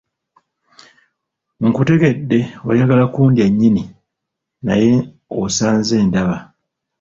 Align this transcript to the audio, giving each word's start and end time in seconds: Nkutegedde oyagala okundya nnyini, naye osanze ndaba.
Nkutegedde 1.65 2.39
oyagala 2.69 3.01
okundya 3.09 3.45
nnyini, 3.49 3.83
naye 4.65 4.91
osanze 5.41 5.95
ndaba. 6.07 6.37